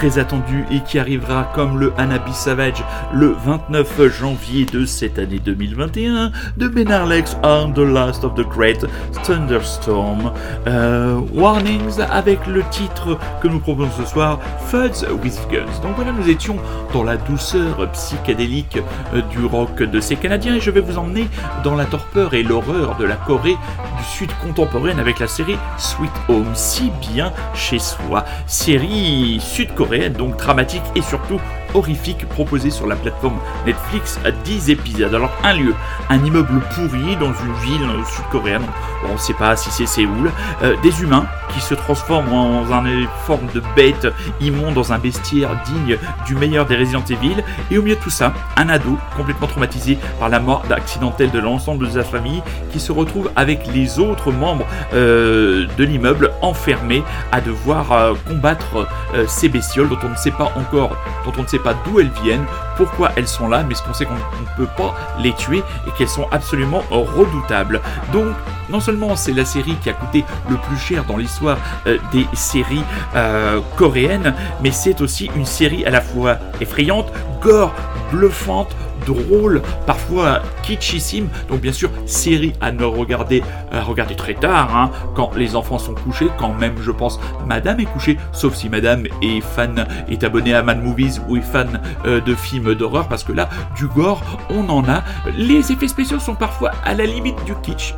Très 0.00 0.18
attendu 0.18 0.64
et 0.70 0.80
qui 0.80 0.98
arrivera 0.98 1.52
comme 1.54 1.78
le 1.78 1.92
Hanabi 1.98 2.32
Savage 2.32 2.82
le 3.12 3.36
29 3.44 4.08
janvier 4.08 4.64
de 4.64 4.86
cette 4.86 5.18
année 5.18 5.40
2021 5.44 6.32
de 6.56 6.68
Ben 6.68 6.90
Arlex 6.90 7.36
on 7.42 7.70
The 7.72 7.80
Last 7.80 8.24
of 8.24 8.34
the 8.34 8.48
Great 8.48 8.86
Thunderstorm. 9.24 10.32
Euh, 10.66 11.20
warnings 11.34 12.00
avec 12.10 12.46
le 12.46 12.62
titre 12.70 13.18
que 13.42 13.48
nous 13.48 13.58
proposons 13.58 13.90
ce 13.98 14.06
soir, 14.06 14.38
Fudds 14.68 15.04
with 15.22 15.38
Guns. 15.52 15.82
Donc 15.82 15.96
voilà, 15.96 16.12
nous 16.12 16.30
étions 16.30 16.56
dans 16.94 17.04
la 17.04 17.18
douceur 17.18 17.86
psychédélique 17.92 18.78
euh, 19.12 19.20
du 19.30 19.44
rock 19.44 19.82
de 19.82 20.00
ces 20.00 20.16
Canadiens 20.16 20.54
et 20.54 20.60
je 20.60 20.70
vais 20.70 20.80
vous 20.80 20.96
emmener 20.96 21.28
dans 21.62 21.74
la 21.74 21.84
torpeur 21.84 22.32
et 22.32 22.42
l'horreur 22.42 22.96
de 22.96 23.04
la 23.04 23.16
Corée 23.16 23.58
Sud 24.02 24.30
contemporaine 24.42 24.98
avec 24.98 25.18
la 25.18 25.26
série 25.26 25.56
Sweet 25.78 26.10
Home, 26.28 26.54
si 26.54 26.90
bien 27.12 27.32
chez 27.54 27.78
soi. 27.78 28.24
Série 28.46 29.40
sud-coréenne, 29.40 30.12
donc 30.12 30.36
dramatique 30.36 30.82
et 30.94 31.02
surtout 31.02 31.40
horrifique 31.74 32.28
proposée 32.28 32.70
sur 32.70 32.86
la 32.86 32.96
plateforme 32.96 33.38
Netflix 33.66 34.18
à 34.24 34.30
10 34.30 34.70
épisodes. 34.70 35.14
Alors 35.14 35.32
un 35.44 35.54
lieu, 35.54 35.74
un 36.08 36.24
immeuble 36.24 36.60
pourri 36.74 37.16
dans 37.16 37.32
une 37.32 37.54
ville 37.62 38.04
sud-coréenne, 38.06 38.62
on 39.08 39.14
ne 39.14 39.18
sait 39.18 39.34
pas 39.34 39.56
si 39.56 39.70
c'est 39.70 39.86
Séoul, 39.86 40.30
euh, 40.62 40.76
des 40.82 41.02
humains 41.02 41.26
qui 41.54 41.60
se 41.60 41.74
transforment 41.74 42.32
en 42.32 42.84
une 42.84 43.08
forme 43.26 43.46
de 43.54 43.62
bête 43.74 44.06
immonde 44.40 44.74
dans 44.74 44.92
un 44.92 44.98
bestiaire 44.98 45.50
digne 45.66 45.98
du 46.26 46.36
meilleur 46.36 46.66
des 46.66 46.76
Resident 46.76 47.02
Evil, 47.08 47.42
et 47.70 47.78
au 47.78 47.82
milieu 47.82 47.96
de 47.96 48.00
tout 48.00 48.10
ça, 48.10 48.32
un 48.56 48.68
ado 48.68 48.96
complètement 49.16 49.48
traumatisé 49.48 49.98
par 50.20 50.28
la 50.28 50.38
mort 50.38 50.62
accidentelle 50.70 51.30
de 51.30 51.40
l'ensemble 51.40 51.86
de 51.86 51.92
sa 51.92 52.04
famille 52.04 52.42
qui 52.72 52.78
se 52.78 52.92
retrouve 52.92 53.30
avec 53.34 53.66
les 53.66 53.98
autres 53.98 54.30
membres 54.30 54.66
euh, 54.94 55.66
de 55.76 55.84
l'immeuble 55.84 56.30
enfermés 56.40 57.02
à 57.32 57.40
devoir 57.40 57.92
euh, 57.92 58.14
combattre 58.28 58.86
ces 59.26 59.48
bestioles 59.48 59.88
dont 59.88 59.98
on 60.04 60.10
ne 60.10 60.16
sait 60.16 60.30
pas 60.30 60.52
encore, 60.56 60.96
dont 61.24 61.32
on 61.38 61.42
ne 61.42 61.48
sait 61.48 61.58
pas 61.60 61.74
d'où 61.84 62.00
elles 62.00 62.10
viennent, 62.22 62.44
pourquoi 62.76 63.12
elles 63.16 63.28
sont 63.28 63.48
là, 63.48 63.64
mais 63.66 63.74
ce 63.74 63.82
qu'on 63.82 63.94
sait 63.94 64.06
qu'on 64.06 64.14
ne 64.14 64.56
peut 64.56 64.70
pas 64.76 64.94
les 65.18 65.32
tuer 65.34 65.62
et 65.86 65.90
qu'elles 65.96 66.08
sont 66.08 66.26
absolument 66.30 66.82
redoutables. 66.90 67.80
Donc, 68.12 68.34
non 68.68 68.80
seulement 68.80 69.16
c'est 69.16 69.32
la 69.32 69.44
série 69.44 69.74
qui 69.82 69.90
a 69.90 69.92
coûté 69.92 70.24
le 70.48 70.56
plus 70.56 70.78
cher 70.78 71.04
dans 71.04 71.16
l'histoire 71.16 71.58
euh, 71.86 71.98
des 72.12 72.26
séries 72.34 72.84
euh, 73.14 73.60
coréennes, 73.76 74.34
mais 74.62 74.70
c'est 74.70 75.00
aussi 75.00 75.30
une 75.36 75.46
série 75.46 75.84
à 75.84 75.90
la 75.90 76.00
fois 76.00 76.38
effrayante, 76.60 77.12
gore, 77.40 77.74
bluffante, 78.10 78.74
drôle, 79.06 79.62
parfois 79.86 80.42
kitschissime. 80.62 81.28
Donc 81.48 81.60
bien 81.60 81.72
sûr, 81.72 81.90
série 82.06 82.52
à 82.60 82.72
ne 82.72 82.84
regarder, 82.84 83.42
à 83.72 83.82
regarder 83.82 84.14
très 84.14 84.34
tard, 84.34 84.76
hein, 84.76 84.90
quand 85.14 85.34
les 85.36 85.56
enfants 85.56 85.78
sont 85.78 85.94
couchés, 85.94 86.28
quand 86.38 86.54
même 86.54 86.74
je 86.80 86.90
pense 86.90 87.20
Madame 87.46 87.80
est 87.80 87.86
couchée, 87.86 88.18
sauf 88.32 88.54
si 88.54 88.68
Madame 88.68 89.06
est 89.22 89.40
fan, 89.40 89.86
est 90.08 90.24
abonnée 90.24 90.54
à 90.54 90.62
Mad 90.62 90.82
Movies 90.82 91.20
ou 91.28 91.36
est 91.36 91.42
fan 91.42 91.80
euh, 92.06 92.20
de 92.20 92.34
films 92.34 92.74
d'horreur, 92.74 93.08
parce 93.08 93.24
que 93.24 93.32
là, 93.32 93.48
du 93.76 93.86
gore, 93.88 94.22
on 94.50 94.68
en 94.68 94.84
a. 94.88 95.02
Les 95.36 95.72
effets 95.72 95.88
spéciaux 95.88 96.18
sont 96.18 96.34
parfois 96.34 96.72
à 96.84 96.94
la 96.94 97.04
limite 97.04 97.42
du 97.44 97.54
kitsch 97.62 97.94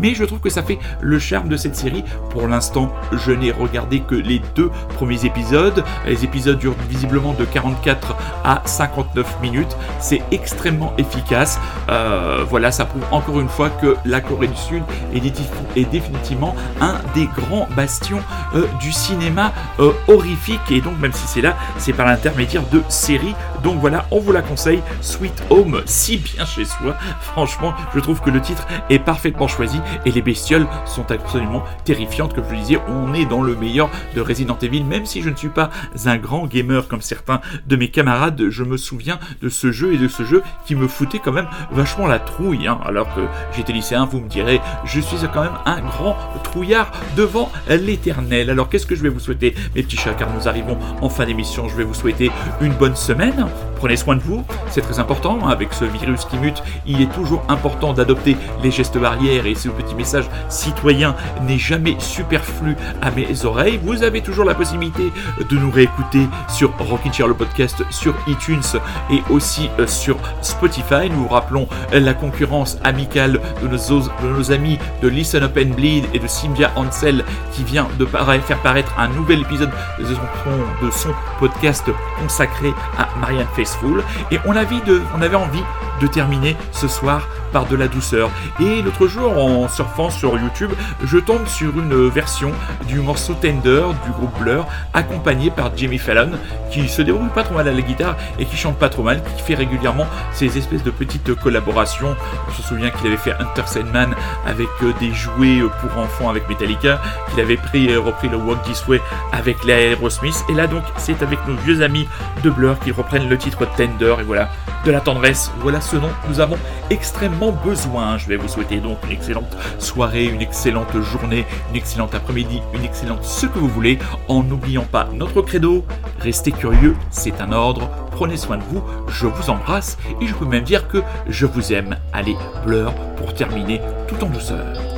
mais 0.00 0.14
je 0.14 0.24
trouve 0.24 0.40
que 0.40 0.50
ça 0.50 0.62
fait 0.62 0.78
le 1.00 1.18
charme 1.18 1.48
de 1.48 1.56
cette 1.56 1.76
série. 1.76 2.04
Pour 2.30 2.48
l'instant, 2.48 2.92
je 3.12 3.32
n'ai 3.32 3.50
regardé 3.50 4.00
que 4.00 4.14
les 4.14 4.40
deux 4.54 4.70
premiers 4.94 5.24
épisodes. 5.24 5.84
Les 6.06 6.24
épisodes 6.24 6.58
durent 6.58 6.76
visiblement 6.88 7.32
de 7.32 7.44
44 7.44 8.16
à 8.44 8.62
59 8.64 9.40
minutes. 9.42 9.76
C'est 10.00 10.22
extrêmement 10.30 10.92
efficace. 10.98 11.58
Euh, 11.88 12.44
voilà, 12.48 12.70
ça 12.70 12.84
prouve 12.84 13.04
encore 13.10 13.40
une 13.40 13.48
fois 13.48 13.70
que 13.70 13.96
la 14.04 14.20
Corée 14.20 14.48
du 14.48 14.56
Sud 14.56 14.82
est, 15.14 15.90
définitivement 15.90 16.54
un 16.80 16.96
des 17.14 17.26
grands 17.26 17.68
bastions 17.76 18.20
euh, 18.54 18.66
du 18.80 18.92
cinéma 18.92 19.52
euh, 19.80 19.92
horrifique. 20.08 20.60
Et 20.70 20.80
donc, 20.80 20.98
même 20.98 21.12
si 21.12 21.26
c'est 21.26 21.40
là, 21.40 21.56
c'est 21.78 21.92
par 21.92 22.06
l'intermédiaire 22.06 22.62
de 22.70 22.82
séries. 22.88 23.34
Donc 23.62 23.78
voilà, 23.80 24.06
on 24.10 24.20
vous 24.20 24.32
la 24.32 24.42
conseille. 24.42 24.82
Sweet 25.00 25.42
Home, 25.50 25.82
si 25.86 26.18
bien 26.18 26.44
chez 26.44 26.64
soi. 26.64 26.94
Franchement, 27.20 27.74
je 27.94 28.00
trouve 28.00 28.20
que 28.20 28.30
le 28.30 28.40
titre 28.40 28.66
est 28.90 28.98
parfaitement 28.98 29.48
choisi 29.48 29.80
et 30.04 30.10
les 30.10 30.22
bestioles 30.22 30.66
sont 30.84 31.10
absolument 31.10 31.64
terrifiantes. 31.84 32.34
Comme 32.34 32.44
je 32.44 32.54
le 32.54 32.60
disais, 32.60 32.78
on 32.88 33.14
est 33.14 33.26
dans 33.26 33.42
le 33.42 33.56
meilleur 33.56 33.90
de 34.14 34.20
Resident 34.20 34.58
Evil, 34.60 34.84
même 34.84 35.06
si 35.06 35.22
je 35.22 35.30
ne 35.30 35.36
suis 35.36 35.48
pas 35.48 35.70
un 36.06 36.16
grand 36.16 36.46
gamer 36.46 36.88
comme 36.88 37.00
certains 37.00 37.40
de 37.66 37.76
mes 37.76 37.88
camarades, 37.88 38.50
je 38.50 38.64
me 38.64 38.76
souviens 38.76 39.18
de 39.42 39.48
ce 39.48 39.72
jeu 39.72 39.94
et 39.94 39.98
de 39.98 40.08
ce 40.08 40.24
jeu 40.24 40.42
qui 40.66 40.74
me 40.74 40.88
foutait 40.88 41.18
quand 41.18 41.32
même 41.32 41.48
vachement 41.70 42.06
la 42.06 42.18
trouille. 42.18 42.66
Hein. 42.66 42.78
Alors 42.84 43.14
que 43.14 43.22
j'étais 43.56 43.72
lycéen, 43.72 44.06
vous 44.06 44.20
me 44.20 44.28
direz, 44.28 44.60
je 44.84 45.00
suis 45.00 45.16
quand 45.32 45.42
même 45.42 45.58
un 45.64 45.80
grand 45.80 46.16
trouillard 46.42 46.90
devant 47.16 47.50
l'éternel. 47.68 48.50
Alors 48.50 48.68
qu'est-ce 48.68 48.86
que 48.86 48.94
je 48.94 49.02
vais 49.02 49.08
vous 49.08 49.20
souhaiter, 49.20 49.54
mes 49.74 49.82
petits 49.82 49.96
chats, 49.96 50.14
car 50.14 50.28
nous 50.32 50.48
arrivons 50.48 50.78
en 51.00 51.08
fin 51.08 51.26
d'émission. 51.26 51.68
Je 51.68 51.76
vais 51.76 51.84
vous 51.84 51.94
souhaiter 51.94 52.30
une 52.60 52.72
bonne 52.72 52.96
semaine. 52.96 53.46
Prenez 53.76 53.96
soin 53.96 54.16
de 54.16 54.22
vous, 54.22 54.44
c'est 54.70 54.80
très 54.80 54.98
important. 54.98 55.38
Hein. 55.42 55.50
Avec 55.50 55.72
ce 55.72 55.84
virus 55.84 56.24
qui 56.24 56.36
mute, 56.36 56.62
il 56.86 57.00
est 57.00 57.12
toujours 57.12 57.42
important 57.48 57.92
d'adopter 57.92 58.36
les 58.62 58.70
gestes 58.70 58.98
barrières 58.98 59.46
et 59.46 59.54
ce 59.54 59.68
petit 59.74 59.94
message 59.94 60.24
citoyen 60.48 61.14
n'est 61.42 61.58
jamais 61.58 61.96
superflu 61.98 62.76
à 63.02 63.10
mes 63.10 63.44
oreilles. 63.44 63.78
Vous 63.82 64.02
avez 64.02 64.20
toujours 64.20 64.44
la 64.44 64.54
possibilité 64.54 65.12
de 65.38 65.56
nous 65.56 65.70
réécouter 65.70 66.26
sur 66.48 66.76
Rockin' 66.78 67.12
Chair 67.12 67.28
le 67.28 67.34
podcast, 67.34 67.82
sur 67.90 68.14
iTunes 68.26 68.62
et 69.10 69.22
aussi 69.30 69.68
euh, 69.78 69.86
sur 69.86 70.16
Spotify. 70.42 71.08
Nous 71.10 71.22
vous 71.22 71.28
rappelons 71.28 71.68
la 71.92 72.14
concurrence 72.14 72.78
amicale 72.82 73.40
de 73.62 73.68
nos, 73.68 74.52
amis 74.52 74.78
de 75.02 75.08
Listen 75.08 75.42
Up 75.42 75.54
Bleed 75.54 76.04
et 76.12 76.18
de 76.18 76.26
Sylvia 76.26 76.72
Ansel 76.76 77.24
qui 77.52 77.64
vient 77.64 77.88
de 77.98 78.06
faire 78.06 78.60
paraître 78.62 78.92
un 78.98 79.08
nouvel 79.08 79.40
épisode 79.40 79.70
de 79.98 80.90
son, 80.90 81.10
podcast 81.38 81.84
consacré 82.20 82.72
à 82.98 83.08
Marianne 83.20 83.46
Faithfull. 83.54 84.02
Et 84.30 84.38
on 84.46 84.54
de, 84.54 85.02
on 85.16 85.22
avait 85.22 85.36
envie 85.36 85.62
de 86.04 86.08
terminer 86.12 86.54
ce 86.72 86.86
soir 86.86 87.28
par 87.50 87.66
de 87.66 87.76
la 87.76 87.88
douceur. 87.88 88.30
Et 88.60 88.82
l'autre 88.82 89.06
jour, 89.06 89.38
en 89.38 89.68
surfant 89.68 90.10
sur 90.10 90.38
YouTube, 90.38 90.70
je 91.02 91.18
tombe 91.18 91.46
sur 91.46 91.70
une 91.78 92.08
version 92.08 92.52
du 92.86 93.00
morceau 93.00 93.34
Tender 93.34 93.84
du 94.04 94.10
groupe 94.10 94.38
Blur, 94.38 94.66
accompagné 94.92 95.50
par 95.50 95.74
Jimmy 95.74 95.98
Fallon, 95.98 96.32
qui 96.70 96.88
se 96.88 97.00
déroule 97.00 97.30
pas 97.30 97.42
trop 97.42 97.54
mal 97.54 97.68
à 97.68 97.72
la 97.72 97.80
guitare 97.80 98.16
et 98.38 98.44
qui 98.44 98.56
chante 98.56 98.76
pas 98.76 98.90
trop 98.90 99.02
mal, 99.02 99.22
qui 99.36 99.42
fait 99.42 99.54
régulièrement 99.54 100.06
ces 100.32 100.58
espèces 100.58 100.82
de 100.82 100.90
petites 100.90 101.34
collaborations. 101.36 102.14
On 102.48 102.52
se 102.52 102.62
souvient 102.62 102.90
qu'il 102.90 103.06
avait 103.06 103.16
fait 103.16 103.32
Hunter 103.32 103.66
Sandman 103.66 104.14
avec 104.46 104.68
euh, 104.82 104.92
des 105.00 105.12
jouets 105.12 105.62
pour 105.80 105.98
enfants 105.98 106.28
avec 106.28 106.48
Metallica, 106.48 107.00
qu'il 107.30 107.40
avait 107.40 107.56
pris, 107.56 107.90
euh, 107.90 108.00
repris 108.00 108.28
le 108.28 108.36
Walk 108.36 108.62
This 108.64 108.86
Way 108.88 109.00
avec 109.32 109.64
l'Aerosmith. 109.64 110.44
Et 110.50 110.54
là 110.54 110.66
donc, 110.66 110.82
c'est 110.98 111.22
avec 111.22 111.38
nos 111.46 111.54
vieux 111.54 111.82
amis 111.82 112.06
de 112.42 112.50
Blur 112.50 112.78
qu'ils 112.80 112.92
reprennent 112.92 113.28
le 113.28 113.38
titre 113.38 113.66
Tender. 113.76 114.16
Et 114.20 114.24
voilà, 114.24 114.50
de 114.84 114.90
la 114.90 115.00
tendresse. 115.00 115.50
Voilà 115.60 115.80
ce 115.80 115.93
dont 115.98 116.10
nous 116.28 116.40
avons 116.40 116.56
extrêmement 116.90 117.52
besoin. 117.52 118.18
Je 118.18 118.28
vais 118.28 118.36
vous 118.36 118.48
souhaiter 118.48 118.78
donc 118.78 118.98
une 119.04 119.12
excellente 119.12 119.56
soirée, 119.78 120.26
une 120.26 120.40
excellente 120.40 121.00
journée, 121.00 121.44
une 121.70 121.76
excellente 121.76 122.14
après-midi, 122.14 122.60
une 122.74 122.84
excellente 122.84 123.24
ce 123.24 123.46
que 123.46 123.58
vous 123.58 123.68
voulez, 123.68 123.98
en 124.28 124.42
n'oubliant 124.42 124.84
pas 124.84 125.08
notre 125.12 125.42
credo. 125.42 125.84
Restez 126.20 126.52
curieux, 126.52 126.96
c'est 127.10 127.40
un 127.40 127.52
ordre. 127.52 127.88
Prenez 128.10 128.36
soin 128.36 128.58
de 128.58 128.64
vous, 128.64 128.82
je 129.08 129.26
vous 129.26 129.50
embrasse 129.50 129.98
et 130.20 130.26
je 130.26 130.34
peux 130.34 130.46
même 130.46 130.64
dire 130.64 130.88
que 130.88 131.02
je 131.28 131.46
vous 131.46 131.72
aime. 131.72 131.96
Allez, 132.12 132.36
Blur 132.64 132.94
pour 133.16 133.34
terminer 133.34 133.80
tout 134.06 134.22
en 134.22 134.28
douceur. 134.28 134.93